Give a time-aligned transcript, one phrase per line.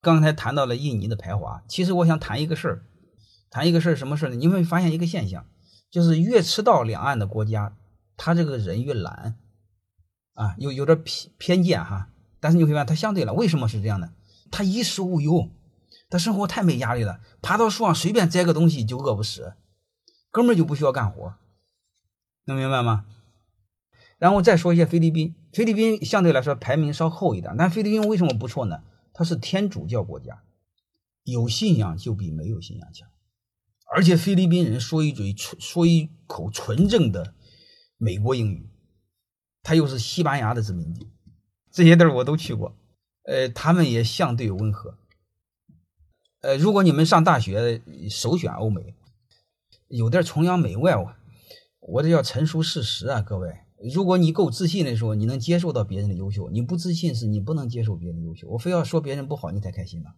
[0.00, 2.84] 刚才谈到了印尼的排华，其实我想谈一个事儿，
[3.50, 4.36] 谈一个事儿，什么事儿呢？
[4.36, 5.46] 你会发现一个现象，
[5.90, 7.76] 就是越赤道两岸的国家，
[8.16, 9.36] 他这个人越懒，
[10.34, 12.10] 啊，有有点偏偏见哈。
[12.40, 14.12] 但是你会发现他相对了，为什么是这样的？
[14.50, 15.50] 他衣食无忧，
[16.08, 19.54] 他生活太没压力了，爬到树上随便摘个东西就饿不死，
[20.30, 21.34] 根本就不需要干活，
[22.44, 23.04] 能明白吗？
[24.18, 28.82] 然后再说一下菲律宾，菲律宾相对来说排名稍后一点，但菲律宾为什么不错呢？
[29.18, 30.44] 它是天主教国家，
[31.24, 33.08] 有信仰就比没有信仰强，
[33.92, 37.34] 而且菲律宾人说一嘴说一口纯正的
[37.96, 38.70] 美国英语，
[39.60, 41.10] 他又是西班牙的殖民地，
[41.72, 42.76] 这些地儿我都去过，
[43.24, 44.96] 呃，他们也相对温和，
[46.42, 48.94] 呃，如果你们上大学首选欧美，
[49.88, 51.12] 有点崇洋媚外，我
[51.80, 53.62] 我这要陈述事实啊，各位。
[53.82, 58.48] 如果你够自信的时候，你能接受到别人的优秀；你不自信，是你不能接受别人的优秀。
[58.48, 60.10] 我非要说别人不好，你才开心吗？